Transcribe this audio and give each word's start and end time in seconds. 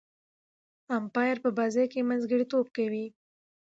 امپایر 0.99 1.37
په 1.43 1.49
بازي 1.57 1.85
کښي 1.91 2.01
منځګړیتوب 2.09 2.65
کوي. 2.77 3.05